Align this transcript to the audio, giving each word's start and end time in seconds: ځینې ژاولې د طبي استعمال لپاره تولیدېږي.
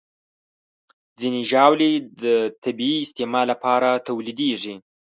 ځینې 1.19 1.41
ژاولې 1.49 1.91
د 2.21 2.23
طبي 2.63 2.91
استعمال 3.05 3.45
لپاره 3.53 3.89
تولیدېږي. 4.07 4.75